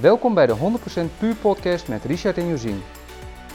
[0.00, 2.82] Welkom bij de 100% Puur Podcast met Richard en Josien.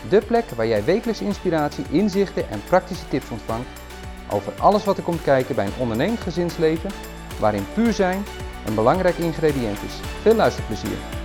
[0.09, 3.67] De plek waar jij wekelijks inspiratie, inzichten en praktische tips ontvangt
[4.29, 6.89] over alles wat er komt kijken bij een ondernemend gezinsleven,
[7.39, 8.23] waarin puur zijn
[8.65, 9.99] een belangrijk ingrediënt is.
[10.21, 11.20] Veel luisterplezier.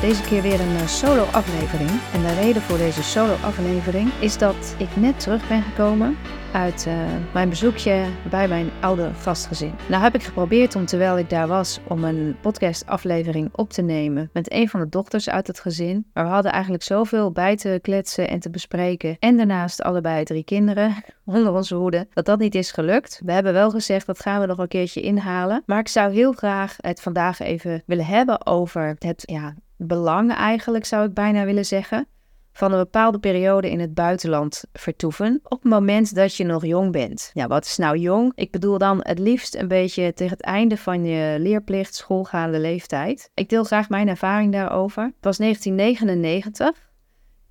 [0.00, 1.90] Deze keer weer een eh, solo aflevering.
[2.12, 6.16] En de reden voor deze solo aflevering is dat ik net terug ben gekomen
[6.52, 6.94] uit uh,
[7.32, 9.74] mijn bezoekje bij mijn oude gastgezin.
[9.88, 14.30] Nou heb ik geprobeerd om terwijl ik daar was om een podcastaflevering op te nemen
[14.32, 16.06] met een van de dochters uit het gezin.
[16.12, 19.16] Maar we hadden eigenlijk zoveel bij te kletsen en te bespreken.
[19.18, 23.20] En daarnaast allebei drie kinderen onder onze hoede, dat dat niet is gelukt.
[23.24, 25.62] We hebben wel gezegd dat gaan we nog een keertje inhalen.
[25.66, 30.84] Maar ik zou heel graag het vandaag even willen hebben over het ja, belang eigenlijk,
[30.84, 32.06] zou ik bijna willen zeggen
[32.52, 36.92] van een bepaalde periode in het buitenland vertoeven op het moment dat je nog jong
[36.92, 37.30] bent.
[37.34, 38.32] Ja, wat is nou jong?
[38.34, 43.30] Ik bedoel dan het liefst een beetje tegen het einde van je leerplicht, schoolgaande leeftijd.
[43.34, 45.04] Ik deel graag mijn ervaring daarover.
[45.04, 46.88] Het was 1999.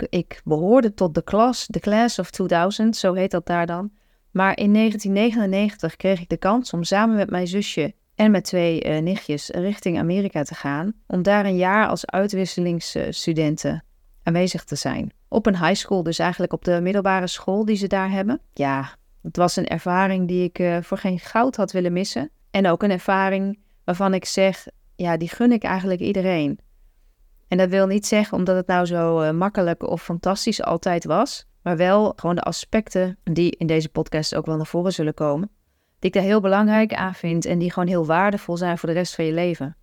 [0.10, 3.92] Ik behoorde tot de klas, de class of 2000, zo heet dat daar dan.
[4.32, 8.86] Maar in 1999 kreeg ik de kans om samen met mijn zusje en met twee
[8.86, 10.94] uh, nichtjes richting Amerika te gaan.
[11.08, 13.84] Om daar een jaar als uitwisselingsstudenten
[14.30, 15.12] aanwezig te zijn.
[15.28, 18.42] Op een high school, dus eigenlijk op de middelbare school die ze daar hebben.
[18.54, 22.30] Ja, het was een ervaring die ik uh, voor geen goud had willen missen.
[22.52, 26.60] En ook een ervaring waarvan ik zeg, ja, die gun ik eigenlijk iedereen.
[27.48, 31.48] En dat wil niet zeggen omdat het nou zo uh, makkelijk of fantastisch altijd was,
[31.62, 35.50] maar wel gewoon de aspecten die in deze podcast ook wel naar voren zullen komen,
[36.00, 38.96] die ik daar heel belangrijk aan vind en die gewoon heel waardevol zijn voor de
[38.96, 39.76] rest van je leven.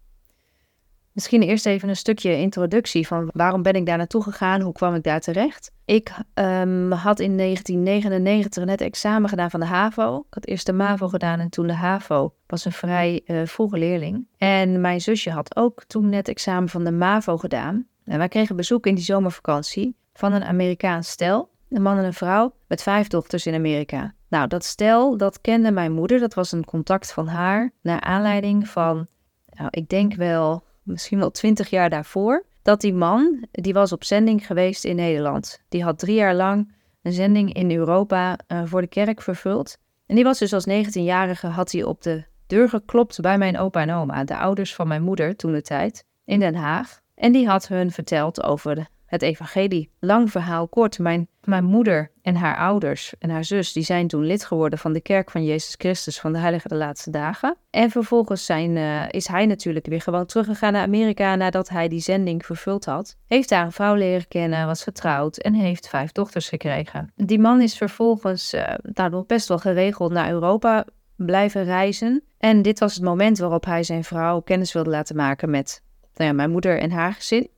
[1.17, 4.95] Misschien eerst even een stukje introductie van waarom ben ik daar naartoe gegaan, hoe kwam
[4.95, 5.73] ik daar terecht.
[5.85, 10.19] Ik um, had in 1999 net examen gedaan van de HAVO.
[10.19, 12.35] Ik had eerst de MAVO gedaan en toen de HAVO.
[12.47, 14.27] was een vrij uh, vroege leerling.
[14.37, 17.87] En mijn zusje had ook toen net examen van de MAVO gedaan.
[18.05, 21.51] En wij kregen bezoek in die zomervakantie van een Amerikaans stel.
[21.69, 24.15] Een man en een vrouw met vijf dochters in Amerika.
[24.29, 26.19] Nou, dat stel, dat kende mijn moeder.
[26.19, 29.07] Dat was een contact van haar naar aanleiding van,
[29.47, 34.05] nou, ik denk wel misschien wel twintig jaar daarvoor, dat die man, die was op
[34.05, 35.61] zending geweest in Nederland.
[35.69, 39.79] Die had drie jaar lang een zending in Europa uh, voor de kerk vervuld.
[40.07, 43.81] En die was dus als 19-jarige, had hij op de deur geklopt bij mijn opa
[43.81, 47.01] en oma, de ouders van mijn moeder toen de tijd, in Den Haag.
[47.15, 49.91] En die had hun verteld over het evangelie.
[50.01, 50.99] Lang verhaal kort.
[50.99, 54.93] Mijn, mijn moeder en haar ouders en haar zus, die zijn toen lid geworden van
[54.93, 57.57] de kerk van Jezus Christus van de Heilige de Laatste Dagen.
[57.71, 62.01] En vervolgens zijn, uh, is hij natuurlijk weer gewoon teruggegaan naar Amerika nadat hij die
[62.01, 63.17] zending vervuld had.
[63.27, 67.13] Heeft daar een vrouw leren kennen, was getrouwd en heeft vijf dochters gekregen.
[67.17, 70.85] Die man is vervolgens uh, best wel geregeld naar Europa
[71.17, 72.23] blijven reizen.
[72.39, 75.83] En dit was het moment waarop hij zijn vrouw kennis wilde laten maken met
[76.15, 77.49] nou ja, mijn moeder en haar gezin.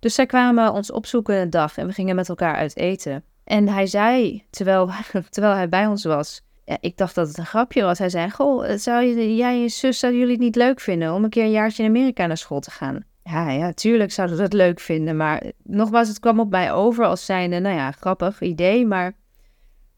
[0.00, 3.24] Dus zij kwamen ons opzoeken een dag en we gingen met elkaar uit eten.
[3.44, 4.90] En hij zei, terwijl,
[5.30, 6.42] terwijl hij bij ons was,
[6.80, 7.98] ik dacht dat het een grapje was.
[7.98, 11.24] Hij zei, goh, zou jij en je zus, zouden jullie het niet leuk vinden om
[11.24, 13.04] een keer een jaartje in Amerika naar school te gaan?
[13.22, 15.16] Ja, ja, tuurlijk zouden we dat leuk vinden.
[15.16, 19.16] Maar nogmaals, het kwam op mij over als zijnde, nou ja, grappig idee, maar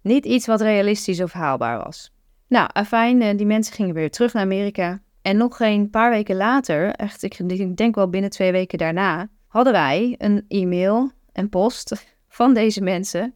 [0.02, 2.12] niet iets wat realistisch of haalbaar was.
[2.48, 5.02] Nou, afijn, eh, die mensen gingen weer terug naar Amerika.
[5.22, 9.72] En nog geen paar weken later, echt, ik denk wel binnen twee weken daarna, hadden
[9.72, 13.34] wij een e-mail en post van deze mensen.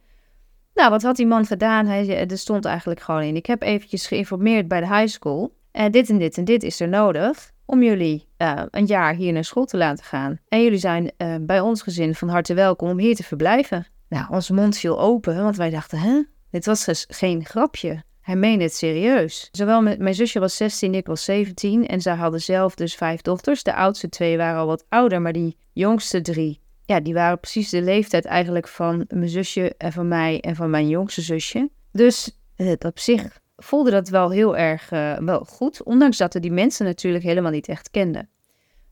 [0.73, 1.85] Nou, wat had die man gedaan?
[1.85, 3.35] Hij, er stond eigenlijk gewoon in.
[3.35, 5.53] Ik heb eventjes geïnformeerd bij de high school.
[5.71, 9.33] En dit en dit en dit is er nodig om jullie uh, een jaar hier
[9.33, 10.39] naar school te laten gaan.
[10.47, 13.87] En jullie zijn uh, bij ons gezin van harte welkom om hier te verblijven.
[14.09, 16.21] Nou, onze mond viel open, want wij dachten, hè?
[16.51, 18.03] Dit was dus geen grapje.
[18.21, 19.49] Hij meende het serieus.
[19.51, 23.63] Zowel mijn zusje was 16, ik was 17 en zij hadden zelf dus vijf dochters.
[23.63, 27.69] De oudste twee waren al wat ouder, maar die jongste drie, ja, die waren precies
[27.69, 31.69] de leeftijd eigenlijk van mijn zusje en van mij en van mijn jongste zusje.
[31.91, 36.39] Dus het op zich voelde dat wel heel erg uh, wel goed, ondanks dat we
[36.39, 38.29] die mensen natuurlijk helemaal niet echt kenden.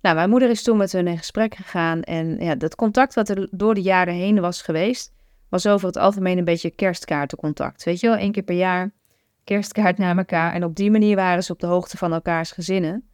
[0.01, 3.29] Nou, mijn moeder is toen met hun in gesprek gegaan en ja, dat contact wat
[3.29, 5.13] er door de jaren heen was geweest,
[5.49, 7.83] was over het algemeen een beetje kerstkaartencontact.
[7.83, 8.91] Weet je wel, één keer per jaar
[9.43, 10.53] kerstkaart naar elkaar.
[10.53, 13.09] En op die manier waren ze op de hoogte van elkaars gezinnen.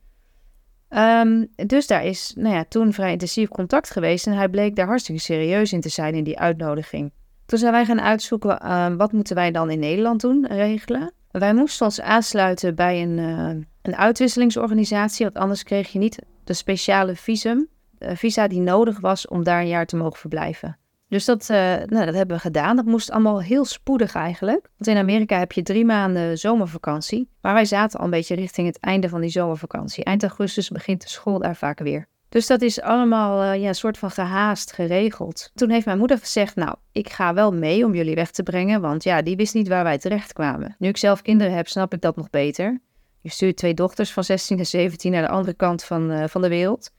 [0.96, 4.88] Um, dus daar is nou ja, toen vrij intensief contact geweest en hij bleek daar
[4.88, 7.12] hartstikke serieus in te zijn in die uitnodiging.
[7.46, 11.14] Toen zijn wij gaan uitzoeken uh, wat moeten wij dan in Nederland doen, regelen.
[11.32, 16.54] Wij moesten ons aansluiten bij een, uh, een uitwisselingsorganisatie, want anders kreeg je niet de
[16.54, 17.68] speciale visum,
[18.00, 20.78] visa die nodig was om daar een jaar te mogen verblijven.
[21.12, 22.76] Dus dat, uh, nou, dat hebben we gedaan.
[22.76, 24.70] Dat moest allemaal heel spoedig eigenlijk.
[24.78, 27.30] Want in Amerika heb je drie maanden zomervakantie.
[27.42, 30.04] Maar wij zaten al een beetje richting het einde van die zomervakantie.
[30.04, 32.08] Eind augustus begint de school daar vaak weer.
[32.30, 35.52] Dus dat is allemaal uh, ja, een soort van gehaast geregeld.
[35.54, 38.82] Toen heeft mijn moeder gezegd: Nou, ik ga wel mee om jullie weg te brengen.
[38.82, 40.76] Want ja, die wist niet waar wij terecht kwamen.
[40.80, 42.82] Nu ik zelf kinderen heb, snap ik dat nog beter.
[43.22, 46.42] Je stuurt twee dochters van 16 en 17 naar de andere kant van, uh, van
[46.42, 46.92] de wereld.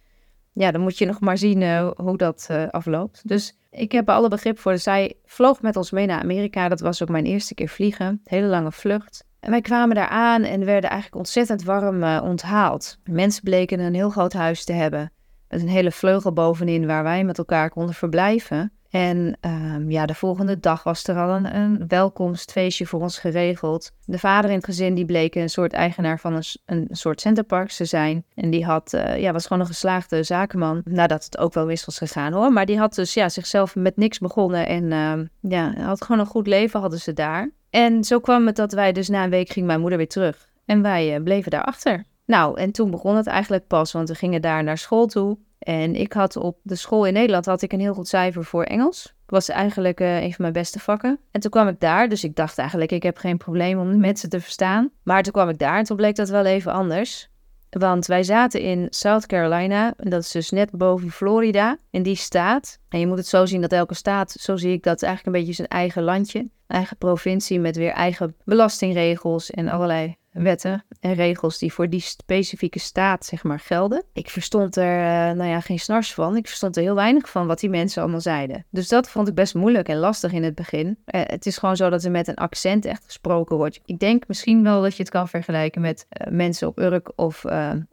[0.53, 3.29] Ja, dan moet je nog maar zien hoe dat afloopt.
[3.29, 4.79] Dus ik heb alle begrip voor.
[4.79, 6.69] Zij vloog met ons mee naar Amerika.
[6.69, 8.21] Dat was ook mijn eerste keer vliegen.
[8.25, 9.25] Hele lange vlucht.
[9.41, 12.99] En wij kwamen daar aan en werden eigenlijk ontzettend warm uh, onthaald.
[13.05, 15.13] Mensen bleken een heel groot huis te hebben.
[15.49, 18.73] Met een hele vleugel bovenin waar wij met elkaar konden verblijven.
[18.93, 23.93] En um, ja, de volgende dag was er al een, een, welkomstfeestje voor ons geregeld.
[24.05, 27.77] De vader in het gezin die bleek een soort eigenaar van een, een soort centerparks
[27.77, 28.25] te zijn.
[28.35, 30.81] En die had, uh, ja, was gewoon een geslaagde zakenman.
[30.85, 32.53] Nadat het ook wel mis was gegaan hoor.
[32.53, 34.67] Maar die had dus ja, zichzelf met niks begonnen.
[34.67, 37.50] En uh, ja, had gewoon een goed leven hadden ze daar.
[37.71, 40.49] En zo kwam het dat wij dus na een week ging mijn moeder weer terug.
[40.65, 42.05] En wij uh, bleven daarachter.
[42.27, 45.38] Nou, en toen begon het eigenlijk pas, want we gingen daar naar school toe.
[45.62, 48.64] En ik had op de school in Nederland had ik een heel goed cijfer voor
[48.64, 49.14] Engels.
[49.26, 51.19] Was eigenlijk uh, een van mijn beste vakken.
[51.31, 54.29] En toen kwam ik daar, dus ik dacht eigenlijk, ik heb geen probleem om mensen
[54.29, 54.91] te verstaan.
[55.03, 57.31] Maar toen kwam ik daar en toen bleek dat wel even anders.
[57.79, 62.17] Want wij zaten in South Carolina, en dat is dus net boven Florida, in die
[62.17, 62.79] staat.
[62.88, 65.43] En je moet het zo zien dat elke staat, zo zie ik dat, eigenlijk een
[65.43, 71.58] beetje zijn eigen landje, eigen provincie met weer eigen belastingregels en allerlei wetten en regels
[71.58, 74.05] die voor die specifieke staat zeg maar gelden.
[74.12, 76.37] Ik verstond er uh, nou ja, geen snars van.
[76.37, 78.64] Ik verstond er heel weinig van wat die mensen allemaal zeiden.
[78.70, 80.87] Dus dat vond ik best moeilijk en lastig in het begin.
[80.87, 83.81] Uh, het is gewoon zo dat er met een accent echt gesproken wordt.
[83.84, 87.44] Ik denk misschien wel dat je het kan vergelijken met uh, mensen op Urk of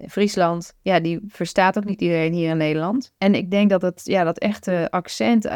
[0.07, 0.73] Friesland.
[0.81, 3.13] Ja, die verstaat ook niet iedereen hier in Nederland.
[3.17, 5.47] En ik denk dat het, ja, dat echte accent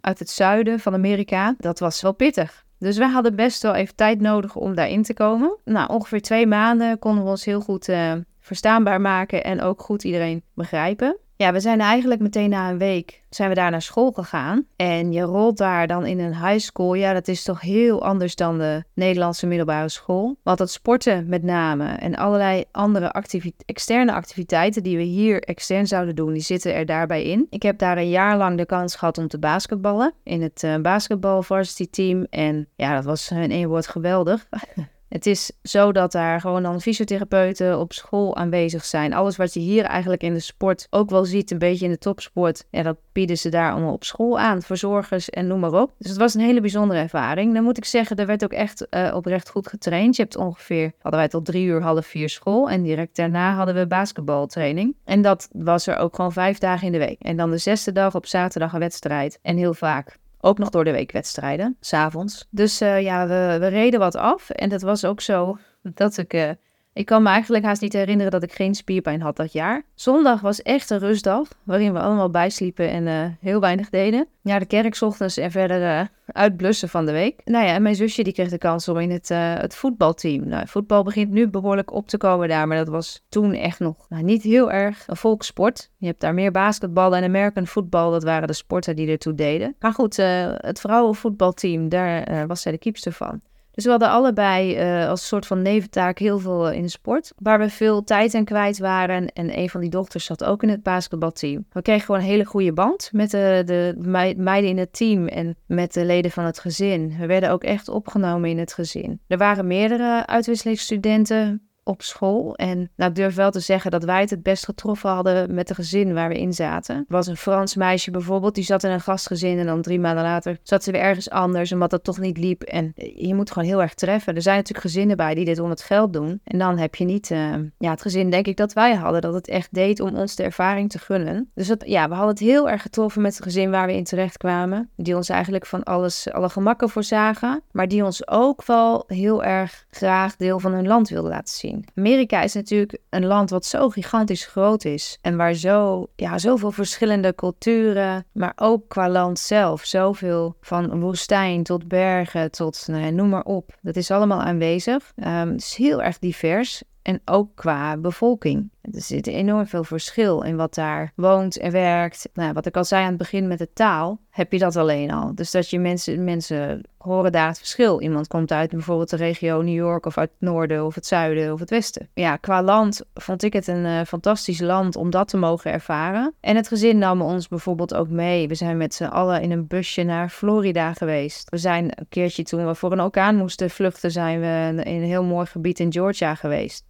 [0.00, 2.64] uit het zuiden van Amerika, dat was wel pittig.
[2.82, 5.56] Dus we hadden best wel even tijd nodig om daarin te komen.
[5.64, 10.04] Nou, ongeveer twee maanden konden we ons heel goed uh, verstaanbaar maken en ook goed
[10.04, 11.16] iedereen begrijpen.
[11.42, 14.66] Ja, we zijn eigenlijk meteen na een week zijn we daar naar school gegaan.
[14.76, 16.94] En je rolt daar dan in een high school.
[16.94, 20.36] Ja, dat is toch heel anders dan de Nederlandse middelbare school.
[20.42, 23.24] Want dat sporten met name en allerlei andere
[23.66, 27.46] externe activiteiten die we hier extern zouden doen, die zitten er daarbij in.
[27.50, 30.76] Ik heb daar een jaar lang de kans gehad om te basketballen in het uh,
[30.76, 32.26] basketbal varsity team.
[32.30, 34.46] En ja, dat was in één woord geweldig.
[35.12, 39.12] Het is zo dat daar gewoon dan fysiotherapeuten op school aanwezig zijn.
[39.12, 41.98] Alles wat je hier eigenlijk in de sport ook wel ziet, een beetje in de
[41.98, 44.62] topsport, ja, dat bieden ze daar allemaal op school aan.
[44.62, 45.94] Verzorgers en noem maar op.
[45.98, 47.54] Dus het was een hele bijzondere ervaring.
[47.54, 50.16] Dan moet ik zeggen, er werd ook echt uh, oprecht goed getraind.
[50.16, 52.70] Je hebt ongeveer, hadden wij tot drie uur, half vier school.
[52.70, 54.96] En direct daarna hadden we basketbaltraining.
[55.04, 57.20] En dat was er ook gewoon vijf dagen in de week.
[57.20, 59.38] En dan de zesde dag op zaterdag een wedstrijd.
[59.42, 62.46] En heel vaak ook nog door de week wedstrijden, s'avonds.
[62.50, 64.50] Dus uh, ja, we, we, reden wat af.
[64.50, 66.50] En dat was ook zo dat ik uh,
[66.94, 69.82] ik kan me eigenlijk haast niet herinneren dat ik geen spierpijn had dat jaar.
[69.94, 74.26] Zondag was echt een rustdag, waarin we allemaal bijsliepen en uh, heel weinig deden.
[74.42, 77.40] Ja, de kerk ochtends en verder uh, uitblussen van de week.
[77.44, 80.48] Nou ja, en mijn zusje die kreeg de kans om in het, uh, het voetbalteam.
[80.48, 84.06] Nou, voetbal begint nu behoorlijk op te komen daar, maar dat was toen echt nog
[84.08, 85.90] nou, niet heel erg een volkssport.
[85.96, 89.76] Je hebt daar meer basketbal en American voetbal, dat waren de sporten die ertoe deden.
[89.78, 90.16] Maar goed,
[90.56, 93.40] het vrouwenvoetbalteam, daar was zij de kiepster van.
[93.72, 97.32] Dus we hadden allebei uh, als soort van neventaak heel veel in de sport.
[97.36, 99.32] Waar we veel tijd aan kwijt waren.
[99.32, 101.64] En een van die dochters zat ook in het basketbalteam.
[101.72, 103.94] We kregen gewoon een hele goede band met de, de
[104.36, 107.16] meiden in het team en met de leden van het gezin.
[107.18, 109.20] We werden ook echt opgenomen in het gezin.
[109.26, 112.54] Er waren meerdere uitwisselingsstudenten op school.
[112.56, 115.68] En nou, ik durf wel te zeggen dat wij het het best getroffen hadden met
[115.68, 116.96] de gezin waar we in zaten.
[116.96, 120.24] Er was een Frans meisje bijvoorbeeld, die zat in een gastgezin en dan drie maanden
[120.24, 122.62] later zat ze weer ergens anders omdat het toch niet liep.
[122.62, 124.34] En je moet gewoon heel erg treffen.
[124.34, 126.40] Er zijn natuurlijk gezinnen bij die dit om het geld doen.
[126.44, 129.34] En dan heb je niet uh, ja, het gezin, denk ik, dat wij hadden, dat
[129.34, 131.50] het echt deed om ons de ervaring te gunnen.
[131.54, 134.04] Dus dat, ja, we hadden het heel erg getroffen met het gezin waar we in
[134.04, 134.90] terecht kwamen.
[134.96, 137.62] Die ons eigenlijk van alles, alle gemakken voorzagen.
[137.70, 141.71] Maar die ons ook wel heel erg graag deel van hun land wilden laten zien.
[141.94, 145.18] Amerika is natuurlijk een land wat zo gigantisch groot is.
[145.20, 149.84] En waar zo, ja, zoveel verschillende culturen, maar ook qua land zelf.
[149.84, 153.78] Zoveel van woestijn tot bergen tot, nou ja, noem maar op.
[153.82, 155.12] Dat is allemaal aanwezig.
[155.16, 156.82] Um, het is heel erg divers.
[157.02, 158.70] En ook qua bevolking.
[158.82, 162.28] Er zit enorm veel verschil in wat daar woont en werkt.
[162.34, 165.10] Nou, wat ik al zei aan het begin met de taal, heb je dat alleen
[165.10, 165.34] al.
[165.34, 168.00] Dus dat je mensen, mensen horen daar het verschil.
[168.00, 171.52] Iemand komt uit bijvoorbeeld de regio New York of uit het noorden of het zuiden
[171.52, 172.08] of het westen.
[172.14, 176.34] Ja, qua land vond ik het een uh, fantastisch land om dat te mogen ervaren.
[176.40, 178.48] En het gezin nam ons bijvoorbeeld ook mee.
[178.48, 181.50] We zijn met z'n allen in een busje naar Florida geweest.
[181.50, 185.08] We zijn een keertje toen we voor een orkaan moesten vluchten, zijn we in een
[185.08, 186.84] heel mooi gebied in Georgia geweest.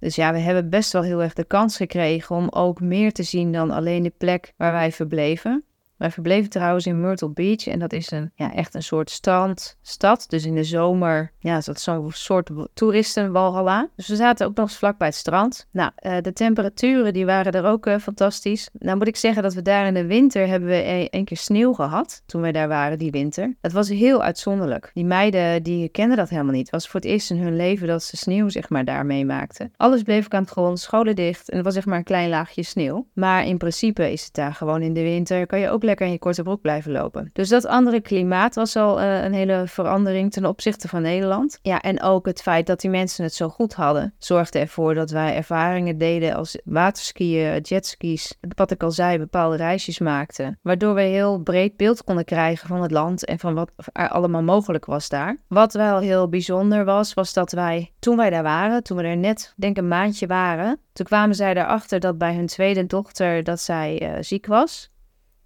[0.00, 3.22] Dus ja, we hebben best wel heel erg de kans gekregen om ook meer te
[3.22, 5.64] zien dan alleen de plek waar wij verbleven.
[5.98, 10.24] Wij verbleven trouwens in Myrtle Beach en dat is een, ja, echt een soort strandstad.
[10.28, 13.88] Dus in de zomer ja, is dat zo'n soort toeristenwalhalla.
[13.96, 15.66] Dus we zaten ook nog eens vlak bij het strand.
[15.70, 18.68] Nou, uh, de temperaturen die waren er ook uh, fantastisch.
[18.72, 21.72] Nou moet ik zeggen dat we daar in de winter hebben we een, keer sneeuw
[21.72, 22.22] gehad.
[22.26, 23.56] Toen wij daar waren die winter.
[23.60, 24.90] Dat was heel uitzonderlijk.
[24.94, 26.66] Die meiden die kenden dat helemaal niet.
[26.66, 29.72] Het was voor het eerst in hun leven dat ze sneeuw zeg maar daar meemaakten.
[29.76, 32.62] Alles bleef aan het grond, scholen dicht en het was zeg maar een klein laagje
[32.62, 33.06] sneeuw.
[33.12, 35.46] Maar in principe is het daar gewoon in de winter.
[35.46, 37.30] Kan je ook lekker in je korte broek blijven lopen.
[37.32, 41.58] Dus dat andere klimaat was al uh, een hele verandering ten opzichte van Nederland.
[41.62, 45.10] Ja, en ook het feit dat die mensen het zo goed hadden, zorgde ervoor dat
[45.10, 50.58] wij ervaringen deden als waterskiën, jetskis, wat ik al zei, bepaalde reisjes maakten.
[50.62, 54.42] Waardoor we heel breed beeld konden krijgen van het land en van wat er allemaal
[54.42, 55.36] mogelijk was daar.
[55.48, 59.16] Wat wel heel bijzonder was, was dat wij, toen wij daar waren, toen we er
[59.16, 63.60] net, denk een maandje waren, toen kwamen zij erachter dat bij hun tweede dochter dat
[63.60, 64.90] zij uh, ziek was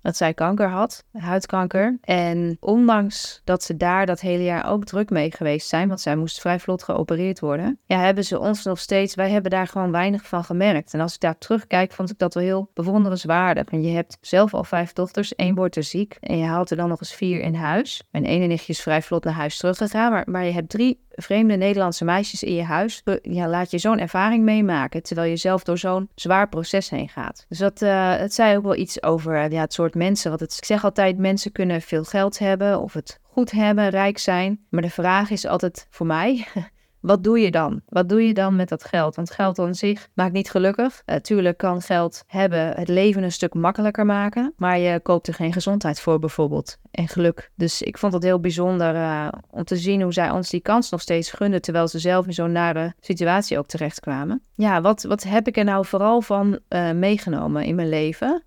[0.02, 1.98] dat zij kanker had, huidkanker.
[2.00, 6.16] En ondanks dat ze daar dat hele jaar ook druk mee geweest zijn, want zij
[6.16, 9.90] moest vrij vlot geopereerd worden, ja, hebben ze ons nog steeds, wij hebben daar gewoon
[9.90, 10.94] weinig van gemerkt.
[10.94, 13.64] En als ik daar terugkijk, vond ik dat wel heel bewonderenswaardig.
[13.64, 16.76] En je hebt zelf al vijf dochters, één wordt er ziek en je haalt er
[16.76, 18.02] dan nog eens vier in huis.
[18.10, 21.56] Mijn ene nichtje is vrij vlot naar huis teruggegaan, maar, maar je hebt drie vreemde
[21.56, 25.78] Nederlandse meisjes in je huis, ja, laat je zo'n ervaring meemaken, terwijl je zelf door
[25.78, 27.46] zo'n zwaar proces heen gaat.
[27.48, 30.28] Dus dat, uh, het zei ook wel iets over ja, het soort mensen.
[30.28, 34.18] Want het, ik zeg altijd, mensen kunnen veel geld hebben of het goed hebben, rijk
[34.18, 34.66] zijn.
[34.70, 36.46] Maar de vraag is altijd voor mij,
[37.00, 37.80] wat doe je dan?
[37.86, 39.16] Wat doe je dan met dat geld?
[39.16, 41.02] Want geld aan zich maakt niet gelukkig.
[41.06, 44.52] Natuurlijk kan geld hebben het leven een stuk makkelijker maken.
[44.56, 46.76] Maar je koopt er geen gezondheid voor bijvoorbeeld.
[46.90, 47.50] En geluk.
[47.54, 50.90] Dus ik vond het heel bijzonder uh, om te zien hoe zij ons die kans
[50.90, 51.62] nog steeds gunden.
[51.62, 54.42] Terwijl ze zelf in zo'n nare situatie ook terechtkwamen.
[54.54, 58.42] Ja, wat, wat heb ik er nou vooral van uh, meegenomen in mijn leven?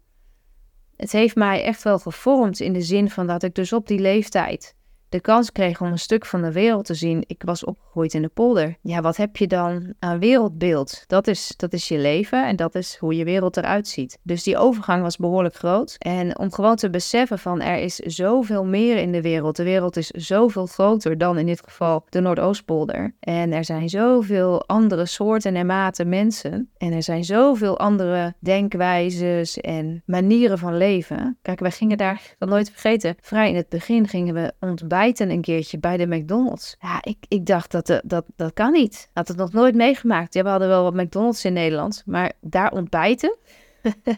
[0.97, 3.99] Het heeft mij echt wel gevormd in de zin van dat ik dus op die
[3.99, 4.75] leeftijd
[5.09, 7.23] de kans kreeg om een stuk van de wereld te zien.
[7.27, 7.63] Ik was
[7.95, 8.77] opgegroeid in de polder.
[8.81, 11.03] Ja, wat heb je dan aan wereldbeeld?
[11.07, 14.17] Dat is, dat is je leven en dat is hoe je wereld eruit ziet.
[14.23, 15.95] Dus die overgang was behoorlijk groot.
[15.97, 19.55] En om gewoon te beseffen van er is zoveel meer in de wereld.
[19.55, 23.15] De wereld is zoveel groter dan in dit geval de Noordoostpolder.
[23.19, 26.69] En er zijn zoveel andere soorten en maten mensen.
[26.77, 31.37] En er zijn zoveel andere denkwijzes en manieren van leven.
[31.41, 35.41] Kijk, wij gingen daar, dat nooit vergeten, vrij in het begin gingen we ontbijten een
[35.41, 36.75] keertje bij de McDonald's.
[36.79, 39.09] Ja, ik, ik dacht dat, eh, dat dat kan niet.
[39.13, 40.33] Had het nog nooit meegemaakt.
[40.33, 43.37] We hadden wel wat McDonald's in Nederland, maar daar ontbijten.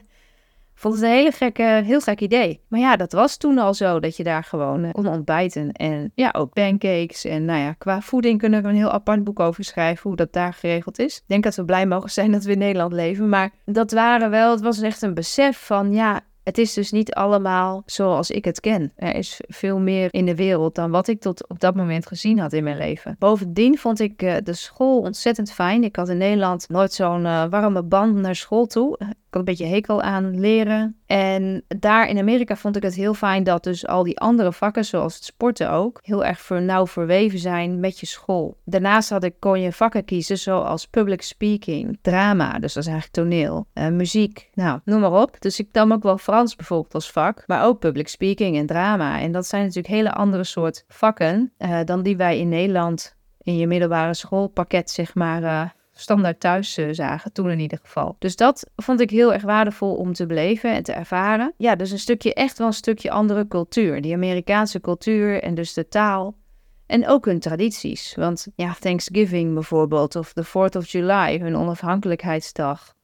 [0.79, 2.61] Vond het een hele gekke, heel gek idee.
[2.67, 5.71] Maar ja, dat was toen al zo, dat je daar gewoon uh, kon ontbijten.
[5.71, 7.25] En ja, ook pancakes.
[7.25, 10.33] En nou ja, qua voeding kunnen we een heel apart boek over schrijven, hoe dat
[10.33, 11.17] daar geregeld is.
[11.17, 13.29] Ik denk dat we blij mogen zijn dat we in Nederland leven.
[13.29, 17.13] Maar dat waren wel, het was echt een besef van, ja, het is dus niet
[17.13, 18.91] allemaal zoals ik het ken.
[18.95, 22.39] Er is veel meer in de wereld dan wat ik tot op dat moment gezien
[22.39, 23.15] had in mijn leven.
[23.19, 25.83] Bovendien vond ik uh, de school ontzettend fijn.
[25.83, 28.97] Ik had in Nederland nooit zo'n uh, warme band naar school toe
[29.37, 30.97] een beetje hekel aan leren.
[31.07, 34.85] En daar in Amerika vond ik het heel fijn dat dus al die andere vakken,
[34.85, 38.57] zoals het sporten ook, heel erg ver, nauw verweven zijn met je school.
[38.65, 43.29] Daarnaast had ik, kon je vakken kiezen zoals public speaking, drama, dus dat is eigenlijk
[43.29, 45.41] toneel, uh, muziek, nou, noem maar op.
[45.41, 49.19] Dus ik nam ook wel Frans bijvoorbeeld als vak, maar ook public speaking en drama.
[49.19, 53.57] En dat zijn natuurlijk hele andere soort vakken uh, dan die wij in Nederland in
[53.57, 58.15] je middelbare schoolpakket, zeg maar, uh, standaard thuis uh, zagen, toen in ieder geval.
[58.19, 61.53] Dus dat vond ik heel erg waardevol om te beleven en te ervaren.
[61.57, 64.01] Ja, dus een stukje, echt wel een stukje andere cultuur.
[64.01, 66.35] Die Amerikaanse cultuur en dus de taal.
[66.85, 68.15] En ook hun tradities.
[68.15, 72.95] Want ja, Thanksgiving bijvoorbeeld, of de 4th of July, hun onafhankelijkheidsdag.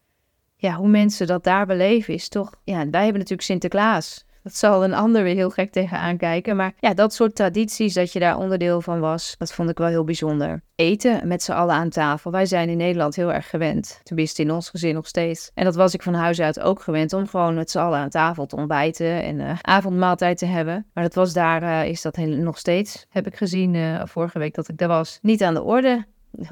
[0.56, 2.52] Ja, hoe mensen dat daar beleven is toch...
[2.64, 4.26] Ja, wij hebben natuurlijk Sinterklaas.
[4.44, 6.56] Dat zal een ander weer heel gek tegenaan kijken.
[6.56, 9.88] Maar ja, dat soort tradities, dat je daar onderdeel van was, dat vond ik wel
[9.88, 10.62] heel bijzonder.
[10.76, 12.32] Eten met z'n allen aan tafel.
[12.32, 14.00] Wij zijn in Nederland heel erg gewend.
[14.04, 15.52] Tenminste, in ons gezin nog steeds.
[15.54, 18.10] En dat was ik van huis uit ook gewend om gewoon met z'n allen aan
[18.10, 20.86] tafel te ontbijten en uh, avondmaaltijd te hebben.
[20.94, 24.56] Maar dat was daar, uh, is dat nog steeds, heb ik gezien uh, vorige week
[24.56, 26.06] dat ik daar was, niet aan de orde.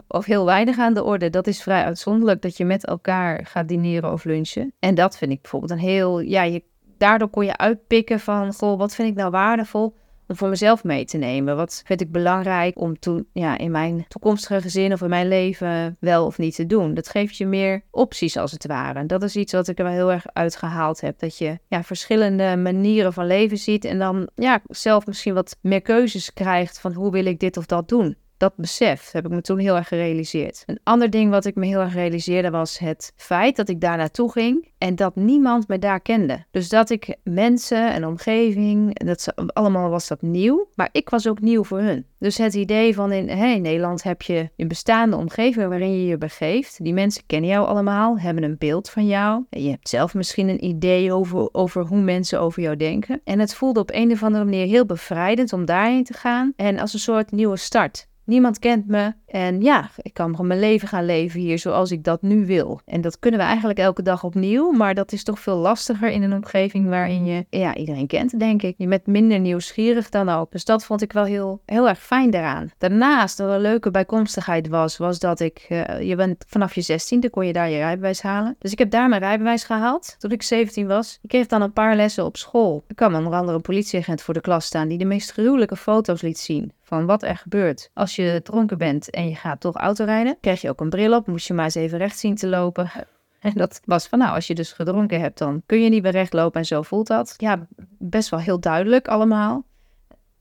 [0.07, 1.29] of heel weinig aan de orde.
[1.29, 4.73] Dat is vrij uitzonderlijk dat je met elkaar gaat dineren of lunchen.
[4.79, 6.63] En dat vind ik bijvoorbeeld een heel, ja, je,
[7.01, 9.95] daardoor kon je uitpikken van, goh, wat vind ik nou waardevol?
[10.31, 11.55] om voor mezelf mee te nemen.
[11.55, 15.97] Wat vind ik belangrijk om toen, ja, in mijn toekomstige gezin of in mijn leven
[15.99, 16.93] wel of niet te doen.
[16.93, 19.05] Dat geeft je meer opties als het ware.
[19.05, 21.19] Dat is iets wat ik er wel heel erg uitgehaald heb.
[21.19, 25.81] Dat je ja, verschillende manieren van leven ziet en dan ja, zelf misschien wat meer
[25.81, 29.41] keuzes krijgt van hoe wil ik dit of dat doen dat besef heb ik me
[29.41, 30.63] toen heel erg gerealiseerd.
[30.65, 33.97] Een ander ding wat ik me heel erg realiseerde was het feit dat ik daar
[33.97, 36.45] naartoe ging en dat niemand me daar kende.
[36.51, 41.41] Dus dat ik mensen en omgeving, dat allemaal was dat nieuw, maar ik was ook
[41.41, 42.05] nieuw voor hun.
[42.19, 46.17] Dus het idee van in, hey, Nederland heb je een bestaande omgeving waarin je je
[46.17, 46.83] begeeft.
[46.83, 49.43] Die mensen kennen jou allemaal, hebben een beeld van jou.
[49.49, 53.21] Je hebt zelf misschien een idee over, over hoe mensen over jou denken.
[53.23, 56.79] En het voelde op een of andere manier heel bevrijdend om daarheen te gaan en
[56.79, 58.09] als een soort nieuwe start.
[58.25, 59.13] Niemand kent me.
[59.31, 62.81] En ja, ik kan mijn leven gaan leven hier zoals ik dat nu wil.
[62.85, 64.71] En dat kunnen we eigenlijk elke dag opnieuw.
[64.71, 68.61] Maar dat is toch veel lastiger in een omgeving waarin je ja, iedereen kent, denk
[68.61, 68.75] ik.
[68.77, 70.51] Je bent minder nieuwsgierig dan ook.
[70.51, 72.71] Dus dat vond ik wel heel, heel erg fijn daaraan.
[72.77, 75.65] Daarnaast, wat een leuke bijkomstigheid was, was dat ik...
[75.69, 78.55] Uh, je bent vanaf je zestiende kon je daar je rijbewijs halen.
[78.59, 81.19] Dus ik heb daar mijn rijbewijs gehaald toen ik 17 was.
[81.21, 82.83] Ik kreeg dan een paar lessen op school.
[82.87, 86.21] Er kwam onder andere een politieagent voor de klas staan die de meest gruwelijke foto's
[86.21, 90.37] liet zien van wat er gebeurt als je dronken bent en je gaat toch autorijden.
[90.41, 92.91] Krijg je ook een bril op, moest je maar eens even recht zien te lopen.
[93.41, 96.11] En dat was van, nou, als je dus gedronken hebt, dan kun je niet meer
[96.11, 97.33] recht lopen en zo voelt dat.
[97.37, 99.63] Ja, best wel heel duidelijk allemaal.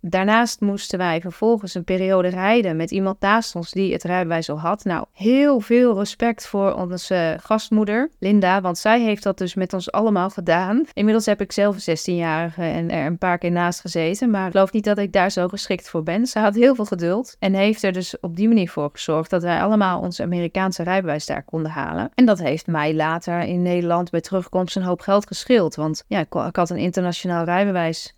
[0.02, 4.60] Daarnaast moesten wij vervolgens een periode rijden met iemand naast ons die het rijbewijs al
[4.60, 4.84] had.
[4.84, 9.92] Nou, heel veel respect voor onze gastmoeder, Linda, want zij heeft dat dus met ons
[9.92, 10.84] allemaal gedaan.
[10.92, 14.52] Inmiddels heb ik zelf een 16-jarige en er een paar keer naast gezeten, maar ik
[14.52, 16.26] geloof niet dat ik daar zo geschikt voor ben.
[16.26, 19.42] Ze had heel veel geduld en heeft er dus op die manier voor gezorgd dat
[19.42, 22.10] wij allemaal ons Amerikaanse rijbewijs daar konden halen.
[22.14, 26.18] En dat heeft mij later in Nederland bij terugkomst een hoop geld geschild, want ja,
[26.18, 28.14] ik, ik had een internationaal rijbewijs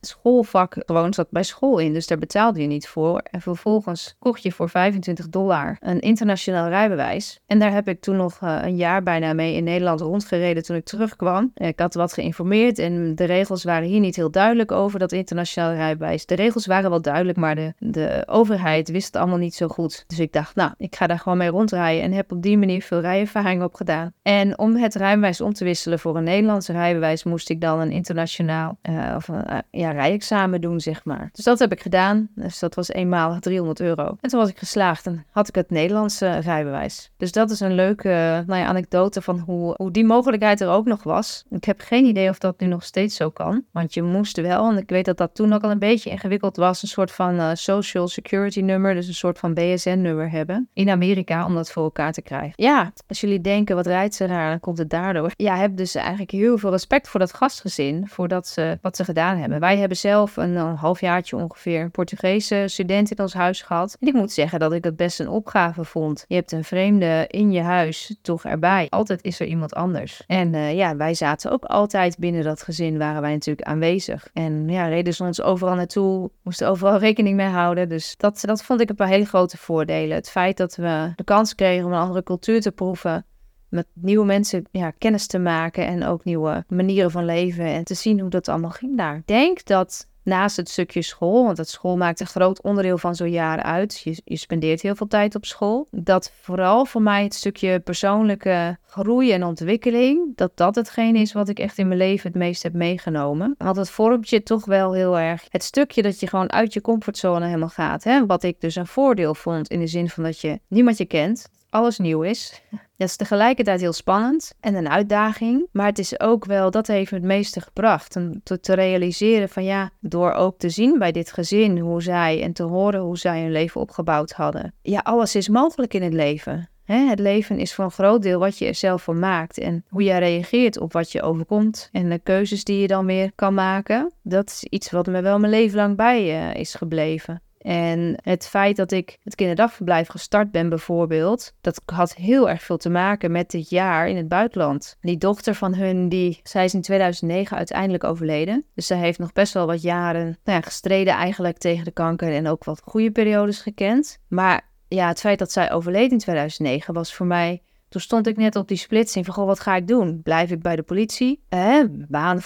[0.00, 3.18] schoolvak gewoon zat bij school in, dus daar betaalde je niet voor.
[3.30, 7.40] En vervolgens kocht je voor 25 dollar een internationaal rijbewijs.
[7.46, 10.76] En daar heb ik toen nog eh, een jaar bijna mee in Nederland rondgereden toen
[10.76, 11.50] ik terugkwam.
[11.54, 15.72] Ik had wat geïnformeerd en de regels waren hier niet heel duidelijk over dat internationaal
[15.72, 16.26] rijbewijs.
[16.26, 20.04] De regels waren wel duidelijk, maar de, de overheid wist het allemaal niet zo goed.
[20.06, 22.82] Dus ik dacht, nou, ik ga daar gewoon mee rondrijden en heb op die manier
[22.82, 24.12] veel rijervaring op gedaan.
[24.22, 27.90] En om het rijbewijs om te wisselen voor een Nederlandse rijbewijs moest ik dan een
[27.90, 29.39] internationaal uh, of uh,
[29.70, 31.28] ja, rijexamen doen, zeg maar.
[31.32, 32.28] Dus dat heb ik gedaan.
[32.34, 34.16] Dus dat was eenmalig 300 euro.
[34.20, 37.10] En toen was ik geslaagd en had ik het Nederlandse rijbewijs.
[37.16, 38.08] Dus dat is een leuke
[38.46, 41.44] nou ja, anekdote van hoe, hoe die mogelijkheid er ook nog was.
[41.50, 43.64] Ik heb geen idee of dat nu nog steeds zo kan.
[43.70, 46.56] Want je moest wel, en ik weet dat dat toen ook al een beetje ingewikkeld
[46.56, 50.90] was, een soort van uh, social security nummer, dus een soort van BSN-nummer hebben in
[50.90, 52.52] Amerika om dat voor elkaar te krijgen.
[52.56, 55.32] Ja, als jullie denken wat rijdt ze raar, dan komt het daardoor.
[55.36, 59.04] Ja, heb dus eigenlijk heel veel respect voor dat gastgezin, voor dat ze, wat ze
[59.04, 59.60] gedaan hebben.
[59.60, 63.96] Wij hebben zelf een, een halfjaartje ongeveer een Portugese student in ons huis gehad.
[64.00, 66.24] En ik moet zeggen dat ik het best een opgave vond.
[66.28, 68.86] Je hebt een vreemde in je huis toch erbij.
[68.88, 70.22] Altijd is er iemand anders.
[70.26, 74.28] En uh, ja, wij zaten ook altijd binnen dat gezin, waren wij natuurlijk aanwezig.
[74.32, 77.88] En ja, reden ze ons overal naartoe, moesten overal rekening mee houden.
[77.88, 80.16] Dus dat, dat vond ik een paar hele grote voordelen.
[80.16, 83.24] Het feit dat we de kans kregen om een andere cultuur te proeven
[83.70, 87.94] met nieuwe mensen ja, kennis te maken en ook nieuwe manieren van leven en te
[87.94, 89.16] zien hoe dat allemaal ging daar.
[89.16, 93.14] Ik denk dat naast het stukje school, want het school maakt een groot onderdeel van
[93.14, 94.00] zo'n jaar uit.
[94.00, 95.88] Je, je spendeert heel veel tijd op school.
[95.90, 101.48] Dat vooral voor mij het stukje persoonlijke groei en ontwikkeling, dat dat hetgeen is wat
[101.48, 103.54] ik echt in mijn leven het meest heb meegenomen.
[103.58, 106.80] Want het vormt je toch wel heel erg het stukje dat je gewoon uit je
[106.80, 108.04] comfortzone helemaal gaat.
[108.04, 108.26] Hè?
[108.26, 111.48] Wat ik dus een voordeel vond in de zin van dat je niemand je kent
[111.70, 112.62] alles nieuw is.
[113.00, 115.66] Dat is tegelijkertijd heel spannend en een uitdaging.
[115.72, 118.16] Maar het is ook wel, dat heeft het meeste gebracht.
[118.16, 122.52] Om te, realiseren van ja, door ook te zien bij dit gezin hoe zij en
[122.52, 124.74] te horen hoe zij hun leven opgebouwd hadden.
[124.82, 126.68] Ja, alles is mogelijk in het leven.
[126.84, 129.58] het leven is voor een groot deel wat je er zelf van maakt.
[129.58, 131.88] En hoe jij reageert op wat je overkomt.
[131.92, 134.12] En de keuzes die je dan weer kan maken.
[134.22, 137.42] Dat is iets wat me wel mijn leven lang bij uh, is gebleven.
[137.60, 142.76] En het feit dat ik het kinderdagverblijf gestart ben bijvoorbeeld, dat had heel erg veel
[142.76, 144.96] te maken met dit jaar in het buitenland.
[145.00, 148.64] Die dochter van hun, die, zij is in 2009 uiteindelijk overleden.
[148.74, 152.32] Dus zij heeft nog best wel wat jaren nou ja, gestreden eigenlijk tegen de kanker
[152.32, 154.18] en ook wat goede periodes gekend.
[154.28, 158.36] Maar ja, het feit dat zij overleed in 2009 was voor mij toen stond ik
[158.36, 160.22] net op die splitsing van, wat ga ik doen?
[160.22, 161.42] Blijf ik bij de politie?
[161.48, 162.40] Eh, baan?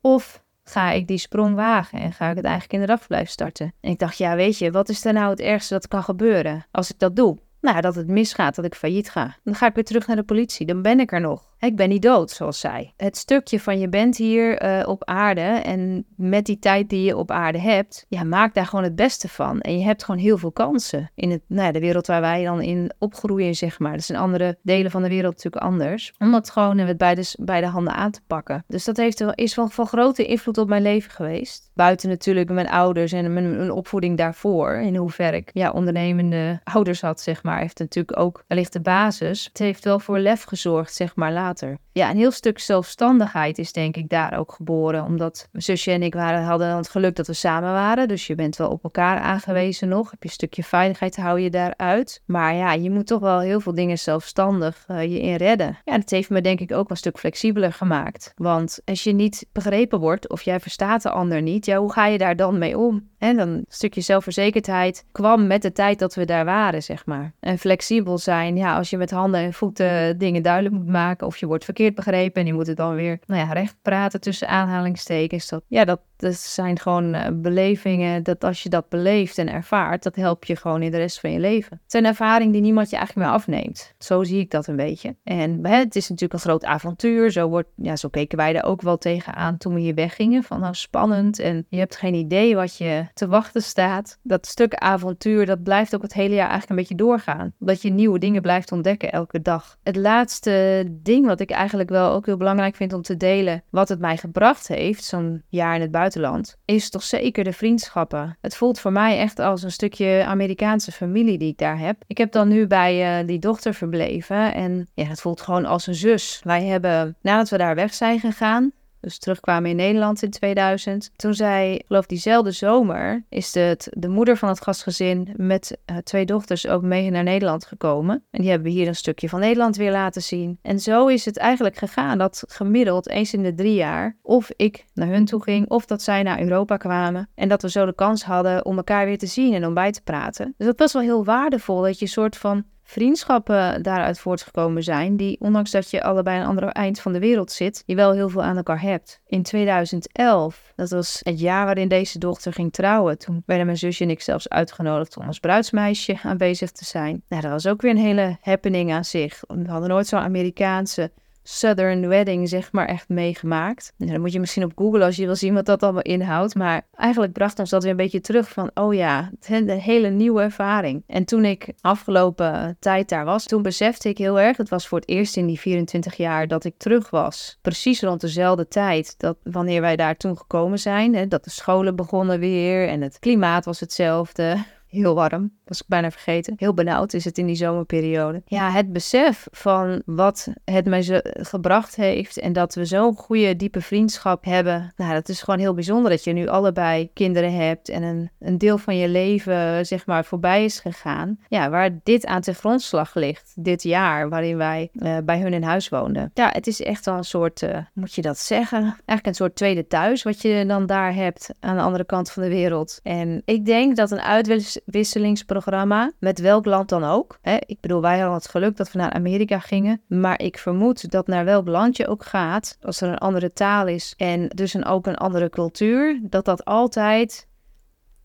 [0.00, 3.72] Of ga ik die sprong wagen en ga ik het eigenlijk in de dagverblijf starten.
[3.80, 6.66] En ik dacht, ja, weet je, wat is er nou het ergste dat kan gebeuren
[6.70, 7.38] als ik dat doe?
[7.60, 9.36] Nou, dat het misgaat, dat ik failliet ga.
[9.44, 10.66] Dan ga ik weer terug naar de politie.
[10.66, 11.53] Dan ben ik er nog.
[11.64, 12.92] Ik ben niet dood, zoals zij.
[12.96, 17.16] Het stukje van je bent hier uh, op aarde en met die tijd die je
[17.16, 19.60] op aarde hebt, ja, maak daar gewoon het beste van.
[19.60, 22.44] En je hebt gewoon heel veel kansen in het, nou ja, de wereld waar wij
[22.44, 23.92] dan in opgroeien, zeg maar.
[23.92, 26.14] Dat zijn andere delen van de wereld natuurlijk anders.
[26.18, 28.64] Om dat gewoon met beide, beide handen aan te pakken.
[28.66, 31.70] Dus dat heeft, is wel van grote invloed op mijn leven geweest.
[31.74, 34.74] Buiten natuurlijk mijn ouders en mijn, mijn opvoeding daarvoor.
[34.74, 39.44] In hoeverre ik ja, ondernemende ouders had, zeg maar, heeft natuurlijk ook wellicht de basis.
[39.44, 41.53] Het heeft wel voor lef gezorgd, zeg maar, later.
[41.92, 45.04] Ja, een heel stuk zelfstandigheid is denk ik daar ook geboren.
[45.04, 48.08] Omdat mijn zusje en ik waren, hadden het geluk dat we samen waren.
[48.08, 50.10] Dus je bent wel op elkaar aangewezen nog.
[50.10, 52.22] Heb je een stukje veiligheid, hou je daaruit.
[52.26, 55.78] Maar ja, je moet toch wel heel veel dingen zelfstandig uh, je in redden.
[55.84, 58.32] Ja, dat heeft me denk ik ook een stuk flexibeler gemaakt.
[58.36, 62.06] Want als je niet begrepen wordt of jij verstaat de ander niet, ja, hoe ga
[62.06, 63.12] je daar dan mee om?
[63.18, 67.32] En dan een stukje zelfverzekerdheid kwam met de tijd dat we daar waren, zeg maar.
[67.40, 71.36] En flexibel zijn, ja, als je met handen en voeten dingen duidelijk moet maken of
[71.36, 74.48] je wordt verkeerd begrepen en je moet het dan weer, nou ja, recht praten tussen
[74.48, 75.48] aanhalingstekens.
[75.48, 80.02] Dat, ja, dat, dat zijn gewoon uh, belevingen dat als je dat beleeft en ervaart,
[80.02, 81.80] dat helpt je gewoon in de rest van je leven.
[81.82, 83.94] Het zijn ervaringen die niemand je eigenlijk meer afneemt.
[83.98, 85.16] Zo zie ik dat een beetje.
[85.24, 87.30] En hè, het is natuurlijk een groot avontuur.
[87.30, 90.42] Zo, wordt, ja, zo keken wij er ook wel tegenaan toen we hier weggingen.
[90.42, 94.18] Van nou spannend en je hebt geen idee wat je te wachten staat.
[94.22, 97.52] Dat stuk avontuur, dat blijft ook het hele jaar eigenlijk een beetje doorgaan.
[97.58, 99.78] Dat je nieuwe dingen blijft ontdekken elke dag.
[99.82, 103.88] Het laatste ding wat ik eigenlijk wel ook heel belangrijk vind om te delen, wat
[103.88, 108.36] het mij gebracht heeft, zo'n jaar in het buitenland, is toch zeker de vriendschappen.
[108.40, 112.02] Het voelt voor mij echt als een stukje Amerikaanse familie die ik daar heb.
[112.06, 115.86] Ik heb dan nu bij uh, die dochter verbleven en ja, het voelt gewoon als
[115.86, 116.40] een zus.
[116.44, 118.72] Wij hebben, nadat we daar weg zijn gegaan,
[119.04, 121.10] dus terugkwamen in Nederland in 2000.
[121.16, 126.26] Toen zij, geloof diezelfde zomer, is het, de moeder van het gastgezin met uh, twee
[126.26, 128.24] dochters ook mee naar Nederland gekomen.
[128.30, 130.58] En die hebben we hier een stukje van Nederland weer laten zien.
[130.62, 134.84] En zo is het eigenlijk gegaan dat gemiddeld eens in de drie jaar of ik
[134.94, 137.28] naar hun toe ging of dat zij naar Europa kwamen.
[137.34, 139.92] En dat we zo de kans hadden om elkaar weer te zien en om bij
[139.92, 140.54] te praten.
[140.56, 145.16] Dus dat was wel heel waardevol dat je een soort van vriendschappen daaruit voortgekomen zijn,
[145.16, 148.28] die ondanks dat je allebei een ander eind van de wereld zit, je wel heel
[148.28, 149.20] veel aan elkaar hebt.
[149.26, 154.04] In 2011, dat was het jaar waarin deze dochter ging trouwen, toen werden mijn zusje
[154.04, 157.22] en ik zelfs uitgenodigd om als bruidsmeisje aanwezig te zijn.
[157.28, 159.40] Nou, dat was ook weer een hele happening aan zich.
[159.46, 161.12] We hadden nooit zo'n Amerikaanse
[161.46, 163.92] Southern Wedding, zeg maar, echt meegemaakt.
[163.98, 166.54] En dan moet je misschien op Google als je wil zien wat dat allemaal inhoudt.
[166.54, 170.42] Maar eigenlijk bracht ons dat weer een beetje terug van, oh ja, een hele nieuwe
[170.42, 171.02] ervaring.
[171.06, 174.98] En toen ik afgelopen tijd daar was, toen besefte ik heel erg, het was voor
[174.98, 177.58] het eerst in die 24 jaar dat ik terug was.
[177.62, 181.96] Precies rond dezelfde tijd dat wanneer wij daar toen gekomen zijn, hè, dat de scholen
[181.96, 185.52] begonnen weer en het klimaat was hetzelfde heel warm.
[185.64, 186.54] Was ik bijna vergeten.
[186.56, 188.42] Heel benauwd is het in die zomerperiode.
[188.46, 192.38] Ja, het besef van wat het mij gebracht heeft.
[192.38, 194.92] En dat we zo'n goede, diepe vriendschap hebben.
[194.96, 197.88] Nou, dat is gewoon heel bijzonder dat je nu allebei kinderen hebt.
[197.88, 201.38] En een, een deel van je leven, zeg maar, voorbij is gegaan.
[201.48, 203.52] Ja, waar dit aan ten grondslag ligt.
[203.54, 206.30] Dit jaar waarin wij uh, bij hun in huis woonden.
[206.34, 208.82] Ja, het is echt wel een soort, uh, moet je dat zeggen?
[208.82, 212.42] Eigenlijk een soort tweede thuis wat je dan daar hebt aan de andere kant van
[212.42, 213.00] de wereld.
[213.02, 217.38] En ik denk dat een uitwisseling wisselingprogramma, met welk land dan ook.
[217.42, 217.56] Hè?
[217.66, 221.26] Ik bedoel, wij hadden het geluk dat we naar Amerika gingen, maar ik vermoed dat
[221.26, 224.84] naar welk land je ook gaat, als er een andere taal is en dus een,
[224.84, 227.48] ook een andere cultuur, dat dat altijd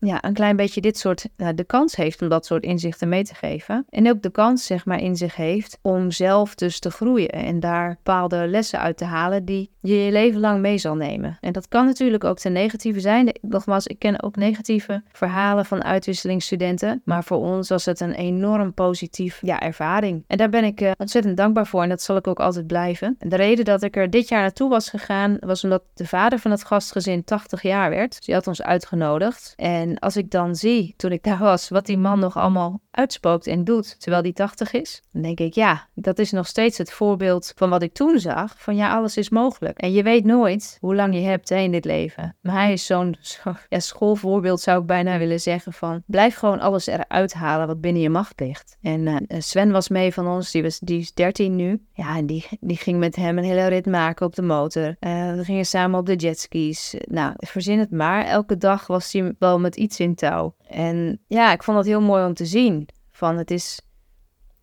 [0.00, 3.24] ja, een klein beetje dit soort, nou, de kans heeft om dat soort inzichten mee
[3.24, 3.86] te geven.
[3.88, 7.60] En ook de kans, zeg maar, in zich heeft om zelf dus te groeien en
[7.60, 11.36] daar bepaalde lessen uit te halen die je je leven lang mee zal nemen.
[11.40, 13.34] En dat kan natuurlijk ook ten negatieve zijn.
[13.40, 18.74] Nogmaals, ik ken ook negatieve verhalen van uitwisselingsstudenten, maar voor ons was het een enorm
[18.74, 20.24] positief ja, ervaring.
[20.26, 23.16] En daar ben ik uh, ontzettend dankbaar voor en dat zal ik ook altijd blijven.
[23.18, 26.38] En de reden dat ik er dit jaar naartoe was gegaan, was omdat de vader
[26.38, 28.26] van het gastgezin 80 jaar werd.
[28.26, 29.54] Dus had ons uitgenodigd.
[29.56, 32.80] En en als ik dan zie, toen ik daar was, wat die man nog allemaal
[32.90, 36.78] uitspookt en doet terwijl die 80 is, dan denk ik, ja, dat is nog steeds
[36.78, 38.54] het voorbeeld van wat ik toen zag.
[38.58, 39.69] Van ja, alles is mogelijk.
[39.76, 42.36] En je weet nooit hoe lang je hebt hè, in dit leven.
[42.40, 46.60] Maar hij is zo'n zo, ja, schoolvoorbeeld, zou ik bijna willen zeggen, van blijf gewoon
[46.60, 48.76] alles eruit halen wat binnen je macht ligt.
[48.82, 51.86] En uh, Sven was mee van ons, die, was, die is 13 nu.
[51.92, 54.96] Ja, en die, die ging met hem een hele rit maken op de motor.
[55.00, 56.94] Uh, we gingen samen op de jetskis.
[57.04, 58.24] Nou, verzin het maar.
[58.24, 60.54] Elke dag was hij wel met iets in touw.
[60.68, 62.88] En ja, ik vond dat heel mooi om te zien.
[63.10, 63.80] Van het is,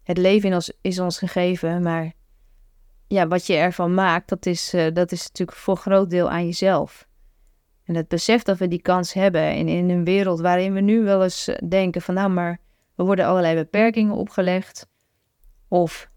[0.03, 2.13] het leven is ons gegeven, maar
[3.07, 6.45] ja, wat je ervan maakt, dat is, uh, dat is natuurlijk voor groot deel aan
[6.45, 7.07] jezelf.
[7.83, 11.03] En het besef dat we die kans hebben en in een wereld waarin we nu
[11.03, 12.59] wel eens denken van nou maar
[12.95, 14.87] we worden allerlei beperkingen opgelegd.
[15.67, 16.09] Of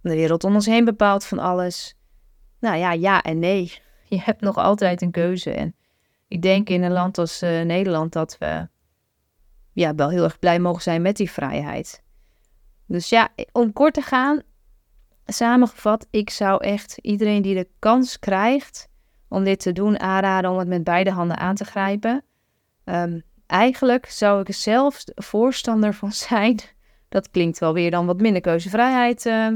[0.00, 1.96] de wereld om ons heen bepaalt van alles.
[2.60, 3.82] Nou ja, ja en nee.
[4.08, 5.50] Je hebt nog altijd een keuze.
[5.50, 5.74] En
[6.28, 8.68] ik denk in een land als uh, Nederland dat we
[9.72, 12.02] ja, wel heel erg blij mogen zijn met die vrijheid.
[12.86, 14.42] Dus ja, om kort te gaan,
[15.26, 18.88] samengevat, ik zou echt iedereen die de kans krijgt
[19.28, 22.24] om dit te doen aanraden om het met beide handen aan te grijpen.
[22.84, 26.60] Um, eigenlijk zou ik zelf voorstander van zijn.
[27.08, 29.26] Dat klinkt wel weer dan wat minder keuzevrijheid.
[29.26, 29.48] Uh,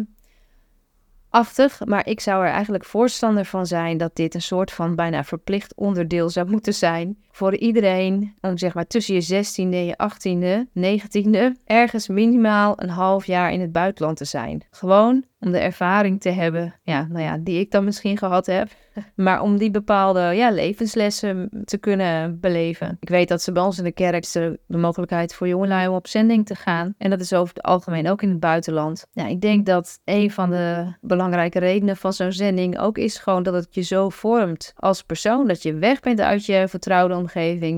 [1.29, 5.25] achtig, maar ik zou er eigenlijk voorstander van zijn dat dit een soort van bijna
[5.25, 10.67] verplicht onderdeel zou moeten zijn voor iedereen zeg maar tussen je 16e en je 18e,
[10.79, 14.65] 19e ergens minimaal een half jaar in het buitenland te zijn.
[14.71, 18.69] Gewoon om de ervaring te hebben, ja, nou ja, die ik dan misschien gehad heb,
[19.15, 22.97] maar om die bepaalde ja, levenslessen te kunnen beleven.
[23.01, 25.95] Ik weet dat ze bij ons in de kerk de, de mogelijkheid voor jongelui om
[25.95, 26.95] op zending te gaan.
[26.99, 29.07] En dat is over het algemeen ook in het buitenland.
[29.13, 33.43] Ja, ik denk dat een van de belangrijke redenen van zo'n zending ook is gewoon
[33.43, 35.47] dat het je zo vormt als persoon.
[35.47, 37.28] Dat je weg bent uit je vertrouwde omgeving,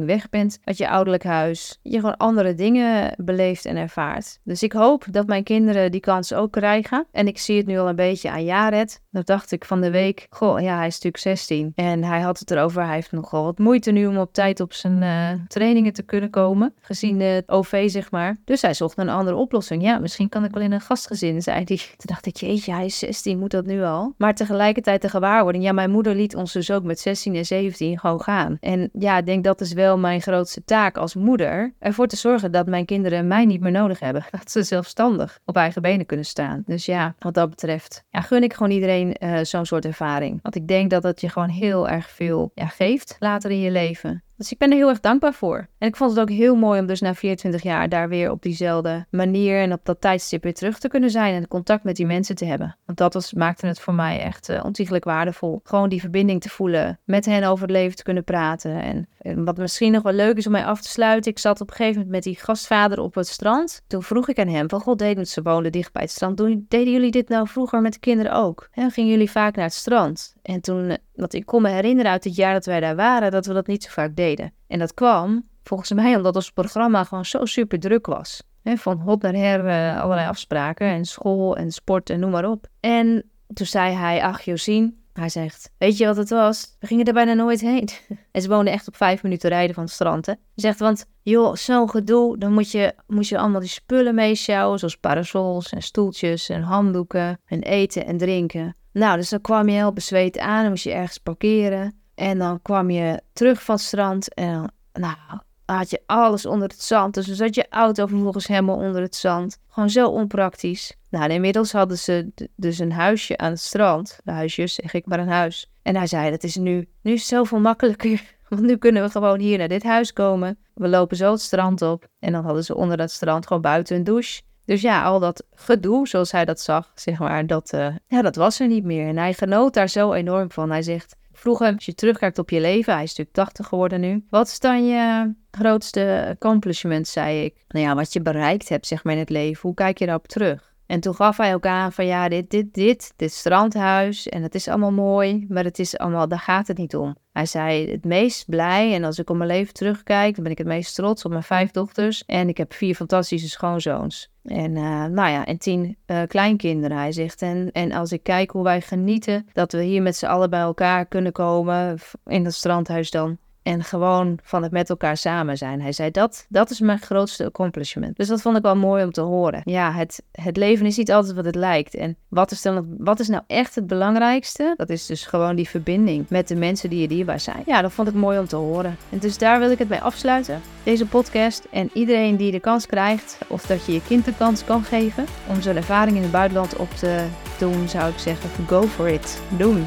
[0.04, 1.78] weg bent uit je ouderlijk huis.
[1.82, 4.38] Je gewoon andere dingen beleeft en ervaart.
[4.44, 7.06] Dus ik hoop dat mijn kinderen die kans ook krijgen.
[7.12, 9.02] En ik zie het nu al een beetje aan Jared.
[9.10, 10.26] Dat dacht ik van de week.
[10.30, 11.72] Goh, ja, hij is natuurlijk 16.
[11.74, 12.84] En hij had het erover.
[12.84, 16.30] Hij heeft nogal wat moeite nu om op tijd op zijn uh, trainingen te kunnen
[16.30, 16.74] komen.
[16.80, 18.40] Gezien het OV, zeg maar.
[18.44, 19.82] Dus hij zocht een andere oplossing.
[19.82, 21.76] Ja, misschien kan ik wel in een gastgezin, zei hij.
[21.96, 24.14] Toen dacht ik, jeetje, hij is 16, moet dat nu al?
[24.16, 25.64] Maar tegelijkertijd de gewaarwording.
[25.64, 28.56] Ja, mijn moeder liet ons dus ook met 16 en 17 gewoon gaan.
[28.60, 31.72] En ja, ik dat is wel mijn grootste taak als moeder.
[31.79, 34.24] Ervoor te zorgen dat mijn kinderen mij niet meer nodig hebben.
[34.40, 36.62] Dat ze zelfstandig op eigen benen kunnen staan.
[36.66, 40.38] Dus ja, wat dat betreft, ja, gun ik gewoon iedereen uh, zo'n soort ervaring.
[40.42, 43.70] Want ik denk dat het je gewoon heel erg veel ja, geeft later in je
[43.70, 44.22] leven.
[44.40, 45.68] Dus ik ben er heel erg dankbaar voor.
[45.79, 48.42] En ik vond het ook heel mooi om dus na 24 jaar daar weer op
[48.42, 52.07] diezelfde manier en op dat tijdstip weer terug te kunnen zijn en contact met die
[52.07, 52.76] mensen te hebben.
[52.87, 55.61] Want dat was, maakte het voor mij echt uh, waardevol.
[55.64, 58.83] Gewoon die verbinding te voelen, met hen over het leven te kunnen praten.
[58.83, 61.61] En, en, wat misschien nog wel leuk is om mij af te sluiten, ik zat
[61.61, 63.83] op een gegeven moment met die gastvader op het strand.
[63.87, 66.37] Toen vroeg ik aan hem van, god, deden ze wonen dicht bij het strand.
[66.68, 68.68] Deden jullie dit nou vroeger met de kinderen ook?
[68.72, 70.35] En gingen jullie vaak naar het strand?
[70.42, 73.46] En toen, wat ik kon me herinneren uit het jaar dat wij daar waren, dat
[73.46, 74.53] we dat niet zo vaak deden.
[74.66, 78.42] En dat kwam volgens mij omdat ons programma gewoon zo super druk was.
[78.64, 82.66] van hot naar her, uh, allerlei afspraken en school en sport en noem maar op.
[82.81, 86.76] En toen zei hij, ach Josien, hij zegt, weet je wat het was?
[86.79, 87.88] We gingen er bijna nooit heen.
[88.33, 90.26] en ze woonden echt op vijf minuten rijden van het strand.
[90.26, 90.33] Hè?
[90.33, 94.79] Hij zegt, want joh, zo'n gedoe, dan moet je, moet je allemaal die spullen meesjouwen,
[94.79, 98.76] zoals parasols en stoeltjes en handdoeken en eten en drinken.
[98.92, 101.94] Nou, dus dan kwam je heel bezweet aan, dan moest je ergens parkeren.
[102.14, 105.16] En dan kwam je terug van het strand en nou,
[105.64, 107.14] had je alles onder het zand.
[107.14, 109.59] Dus dan zat je auto vervolgens helemaal onder het zand.
[109.68, 110.96] Gewoon zo onpraktisch.
[111.11, 114.18] Nou, inmiddels hadden ze dus een huisje aan het strand.
[114.24, 115.70] Een huisje, zeg ik maar een huis.
[115.83, 118.22] En hij zei, dat is nu, nu is het zoveel makkelijker.
[118.48, 120.59] Want nu kunnen we gewoon hier naar dit huis komen.
[120.74, 122.07] We lopen zo het strand op.
[122.18, 124.42] En dan hadden ze onder dat strand gewoon buiten een douche.
[124.64, 128.37] Dus ja, al dat gedoe, zoals hij dat zag, zeg maar, dat, uh, ja, dat
[128.37, 129.09] was er niet meer.
[129.09, 130.70] En hij genoot daar zo enorm van.
[130.70, 134.01] Hij zegt, vroeg hem, als je terugkijkt op je leven, hij is natuurlijk 80 geworden
[134.01, 134.25] nu.
[134.31, 137.64] Wat is dan je grootste accomplishment, zei ik.
[137.68, 139.61] Nou ja, wat je bereikt hebt, zeg maar, in het leven.
[139.62, 140.69] Hoe kijk je daarop terug?
[140.90, 144.55] En toen gaf hij ook aan van ja, dit, dit, dit, dit strandhuis en het
[144.55, 147.16] is allemaal mooi, maar het is allemaal, daar gaat het niet om.
[147.33, 150.59] Hij zei het meest blij en als ik op mijn leven terugkijk, dan ben ik
[150.59, 154.31] het meest trots op mijn vijf dochters en ik heb vier fantastische schoonzoons.
[154.44, 156.96] En uh, nou ja, en tien uh, kleinkinderen.
[156.96, 160.26] Hij zegt, en, en als ik kijk hoe wij genieten dat we hier met z'n
[160.26, 163.38] allen bij elkaar kunnen komen in dat strandhuis dan.
[163.70, 165.80] En gewoon van het met elkaar samen zijn.
[165.80, 168.16] Hij zei dat, dat is mijn grootste accomplishment.
[168.16, 169.62] Dus dat vond ik wel mooi om te horen.
[169.64, 171.94] Ja, het, het leven is niet altijd wat het lijkt.
[171.94, 174.74] En wat is, dan, wat is nou echt het belangrijkste?
[174.76, 177.62] Dat is dus gewoon die verbinding met de mensen die je dierbaar zijn.
[177.66, 178.96] Ja, dat vond ik mooi om te horen.
[179.11, 180.61] En dus daar wil ik het bij afsluiten.
[180.83, 181.66] Deze podcast.
[181.70, 185.24] En iedereen die de kans krijgt, of dat je je kind de kans kan geven
[185.48, 187.26] om zo'n ervaring in het buitenland op te
[187.59, 189.40] doen, zou ik zeggen: go for it.
[189.56, 189.87] Doen.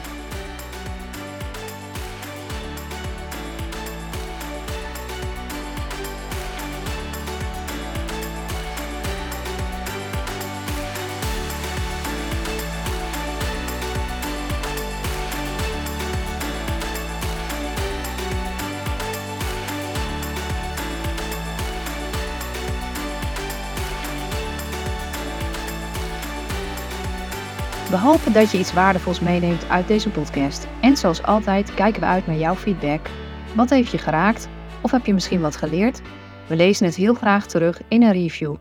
[28.13, 30.67] Hopen dat je iets waardevols meeneemt uit deze podcast.
[30.81, 33.09] En zoals altijd kijken we uit naar jouw feedback.
[33.55, 34.47] Wat heeft je geraakt?
[34.81, 36.01] Of heb je misschien wat geleerd?
[36.47, 38.55] We lezen het heel graag terug in een review.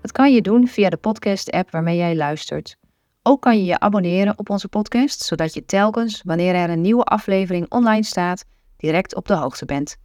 [0.00, 2.76] Dat kan je doen via de podcast-app waarmee jij luistert.
[3.22, 7.04] Ook kan je je abonneren op onze podcast, zodat je telkens, wanneer er een nieuwe
[7.04, 8.44] aflevering online staat,
[8.76, 9.96] direct op de hoogte bent.